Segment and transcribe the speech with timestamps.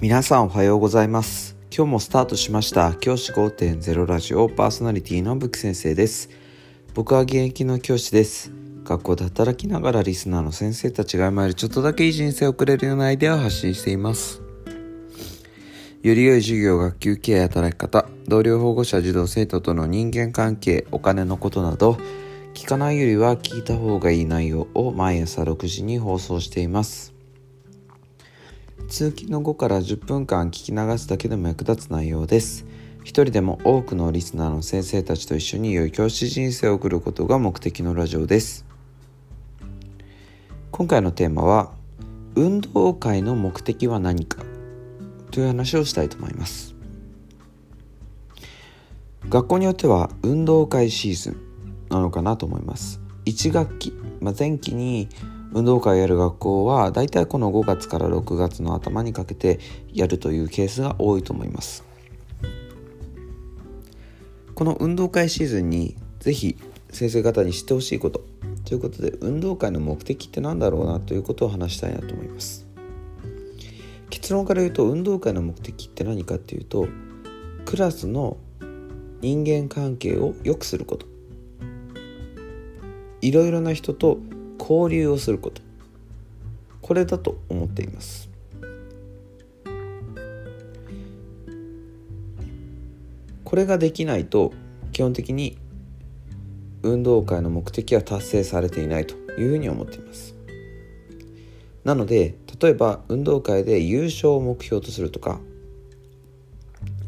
[0.00, 1.58] 皆さんおはようございます。
[1.70, 2.94] 今日もスタートしました。
[2.94, 4.48] 教師5.0ラジオ。
[4.48, 6.30] パーソナリティのブク先生です。
[6.94, 8.50] 僕は現役の教師です。
[8.82, 14.40] 学校で働きながらリスナーの先生たちが今よりちょっとだけいい人生を送れるようなアイデアを発信しています。
[16.00, 21.98] より良い授業、学級経営、働き方、同僚保護者、児童生徒との人間関係、お金のことなど、
[22.54, 27.09] 聞かないよりは聞いた方がいい内容を毎朝6時に放送しています。
[28.88, 32.66] 通勤の後から10分間聞き流すだけでも役立つ内容です。
[33.02, 38.66] 一人でも多くのリスナーの先生たちと一緒に良い教師人生を送ることが目的のラジオです。
[40.70, 41.72] 今回のテーマは
[42.34, 44.44] 運動会の目的は何か？
[45.30, 46.74] という話をしたいと思います。
[49.28, 51.36] 学校によっては運動会シーズン
[51.88, 53.00] なのかなと思います。
[53.26, 55.08] 1学期、まあ、前期に
[55.52, 59.58] 運動会やる学校はだいたいこの5月から6月の頭にかけて
[59.92, 61.84] やるというケースが多いと思います。
[64.54, 66.56] この運動会シーズンにぜひ
[66.90, 68.24] 先生方に知ってほしいこと。
[68.64, 72.66] ということで運動会の目的って何だろうなということを話したいなと思います。
[74.10, 76.86] 結論から言うと運動会の目的って何かっていうと
[77.64, 78.36] クラスの
[79.20, 81.06] 人間関係を良くすること。
[83.22, 84.18] いろいろな人と
[84.70, 85.62] 交流をすること。
[86.80, 88.30] これだと思っています。
[93.42, 94.52] これができないと
[94.92, 95.58] 基本的に
[96.84, 100.36] 運動会の目的は達成されていないというふうに思っています。
[101.82, 105.40] なので例えば運動会で優勝を目標とするとか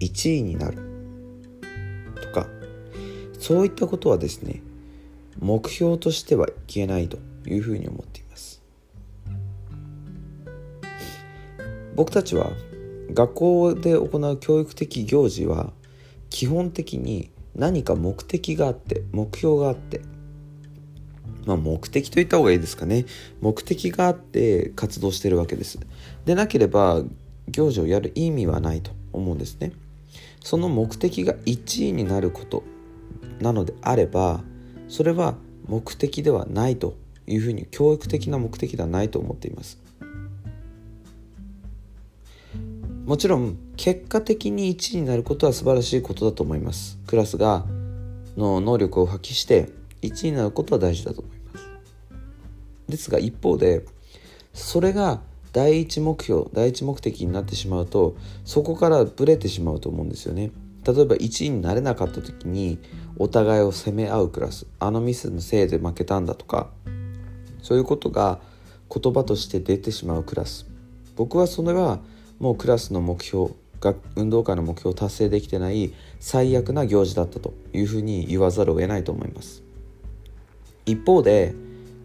[0.00, 0.78] 1位になる
[2.20, 2.48] とか
[3.38, 4.60] そういったことはですね
[5.38, 7.18] 目標としてはいけないと
[7.50, 8.62] いうふうに思っています。
[11.96, 12.50] 僕たちは
[13.12, 15.72] 学校で行う教育的行事は
[16.30, 20.00] 基本的に何か目的があって目標があって
[21.46, 23.04] まあ目的と言った方がいいですかね。
[23.40, 25.78] 目的があって活動してるわけです。
[26.24, 27.02] でなければ
[27.48, 29.72] 行事をやる意味はないと思うんですね。
[30.42, 32.64] その目的が1位になること
[33.40, 34.42] なのであれば
[34.88, 36.94] それは目的ではないと
[37.26, 39.78] いうふうに教育的な目的ではないと思っています。
[43.06, 46.98] もちろん結果的に1位になることは素晴らしいことだと思います。
[47.06, 47.66] クラスが
[48.36, 49.68] の能力を発揮して
[50.02, 51.66] 1位になることは大事だと思います。
[52.88, 53.84] ですが一方で
[54.52, 55.20] それが
[55.52, 60.50] 第一目標第一目的になってしまうとそこからブレてしまうと思うんですよね。
[60.86, 62.78] 例えば1位になれなかった時に
[63.18, 66.70] お互いを責め合うクラスあのミスのせいで負けたんだとか
[67.64, 68.40] そういうことが
[68.94, 70.66] 言葉として出てしまうクラス。
[71.16, 72.00] 僕はそれは
[72.38, 79.62] もうクラスの目標が運動会の目標を達成できてない最悪な行事だったというふうに言わざるを得ないと思います。
[80.84, 81.54] 一方で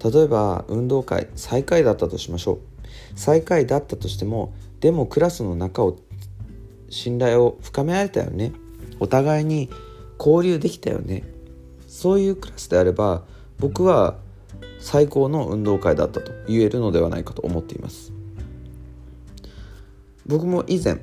[0.01, 2.59] 例えば運動会最下位だったとしましょう。
[3.15, 5.97] 最下位だったとしてもでもクラスの中を
[6.89, 8.53] 信頼を深められたよね。
[9.01, 9.69] お互いに
[10.17, 11.23] 交流できたよね。
[11.85, 13.25] そういうクラスであれば
[13.59, 14.15] 僕は
[14.79, 18.13] 最高の運動会だったと言えるのではないかと思っています。
[20.25, 20.99] 僕も以前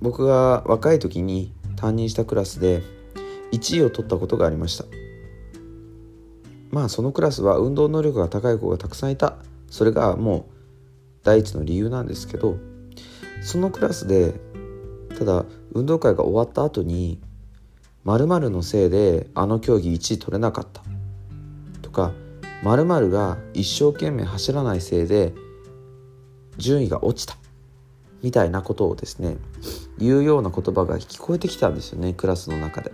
[0.00, 2.82] 僕が若い時に担任したクラスで
[3.52, 4.84] 1位を取ったことがありました。
[6.70, 9.36] まあそのクラスは運動能力が高い子がたくさんいた。
[9.70, 10.54] それがもう
[11.24, 12.58] 第一の理由なんですけど
[13.42, 14.34] そのクラスで
[15.18, 17.20] ただ運動会が終わった後に
[18.04, 20.82] 〇〇のせいであの競技1位取れなかった
[21.82, 22.12] とか
[22.64, 25.34] 〇〇が一生懸命走らないせいで
[26.56, 27.36] 順位が落ちた。
[28.22, 29.36] みたいなことをですね
[29.98, 32.90] 言うような言葉が聞こえてきたんですよねクラスの中で。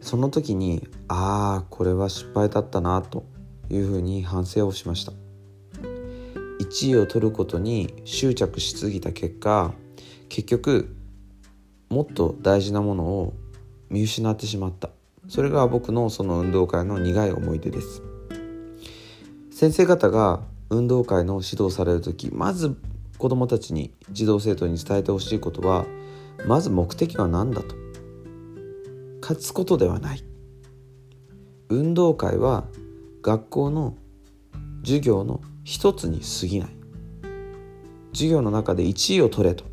[0.00, 3.26] その時にああこれは失敗だったなと
[3.68, 5.12] いうふうに反省をしました。
[6.60, 9.74] 1位を取ることに執着しすぎた結果
[10.30, 10.96] 結局
[11.90, 13.34] もっと大事なものを
[13.90, 14.88] 見失ってしまった。
[15.28, 18.02] それが僕のその運動会の苦い思い出です。
[19.50, 22.76] 先生方が運動会の指導される時まず
[23.18, 25.86] 子どもたちに児童生徒に伝えてほしいことは
[26.46, 27.74] まず目的は何だと。
[29.20, 30.24] 勝つことではない。
[31.70, 32.64] 運動会は
[33.22, 33.96] 学校の
[34.82, 36.68] 授業の一つに過ぎない。
[38.12, 39.64] 授業の中で1位を取れと。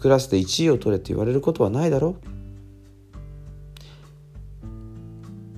[0.00, 2.33] クラスで1位を取れって言われることはないだろう。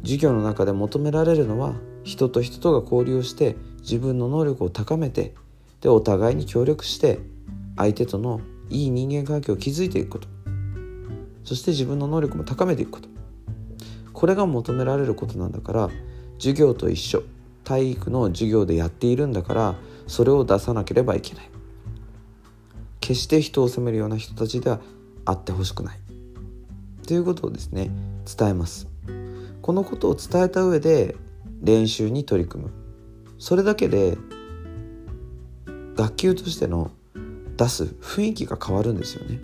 [0.07, 1.75] 授業の中で求められるのは
[2.05, 5.35] 人と人とが交流して自分の能力を高めて
[5.81, 7.19] でお互いに協力して
[7.77, 10.29] 相手とのいい人間関係を築いていくこと。
[11.43, 13.09] そして自分の能力も高めていくこと。
[14.13, 15.91] これが求められることなんだから
[16.39, 17.25] 授業と一緒。
[17.65, 19.75] 体育の授業でやっているんだから
[20.07, 21.51] それを出さなければいけない。
[23.01, 24.79] 決して人を責めるような人たちでは
[25.25, 25.99] あってほしくない。
[27.09, 27.91] ということをですね
[28.25, 28.96] 伝えます。
[29.67, 31.17] このことを伝えた上で
[31.61, 32.71] 練習に取り組む。
[33.37, 34.17] それだけで
[35.97, 36.93] 学級としての
[37.57, 39.41] 出す雰囲気が変わるんですよね。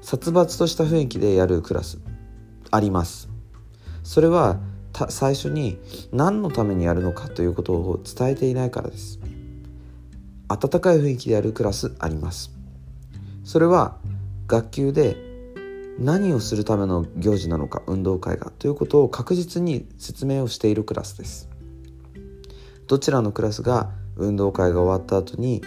[0.00, 1.98] 殺伐とした雰囲気でやるクラス
[2.70, 3.28] あります。
[4.02, 4.60] それは
[5.10, 5.78] 最初に
[6.10, 9.20] 何のためにやるのかということを伝えていないからです。
[10.48, 12.50] 温かい雰囲気でやるクラスあります。
[13.44, 13.98] それは
[14.46, 15.33] 学級で
[15.98, 21.48] 何をするための行事なのか運動会がということを確実に説明をしているクラスです。
[22.86, 25.62] どちらのクラスが運動会が終わった後に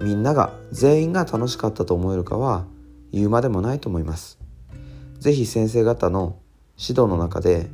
[0.00, 2.66] みんなが全員が楽しかったと思えるかは
[3.12, 4.38] 言うまでもないと思います。
[5.20, 6.38] 是非先生方の
[6.76, 7.70] 指導の中で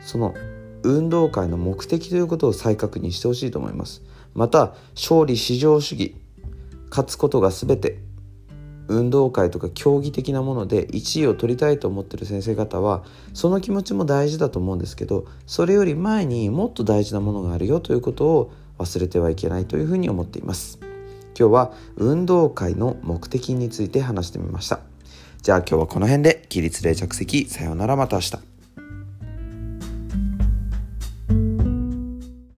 [0.00, 0.34] その
[0.82, 4.02] 運動会の目的ということを再確認してほしいと思います。
[4.34, 6.16] また勝利至上主義
[6.90, 7.98] 勝つことが全て
[8.90, 20.80] 運動会とか競技的なもので1位を取りたいと思ってる先生方はその気持ちも大事だと思うんですけどそれより前にもっと大事なものがあるよということを忘れてはいけないというふうに思っています。
[21.38, 24.80] 今日は運動会の目的について話してみました。
[25.42, 28.59] じゃあ今日はこの辺で起立冷着席さようならまた明日。